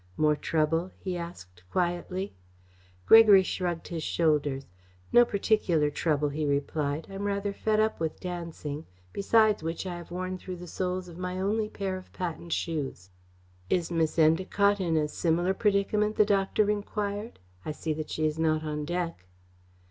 [0.17, 2.33] "More trouble?" he asked quietly.
[3.05, 4.65] Gregory shrugged his shoulders.
[5.13, 7.05] "No particular trouble," he replied.
[7.07, 11.19] "I'm rather fed up with dancing, besides which I have worn through the soles of
[11.19, 13.11] my only pair of patent shoes."
[13.69, 17.37] "Is Miss Endacott in a similar predicament?" the doctor enquired.
[17.63, 19.25] "I see that she is not on deck."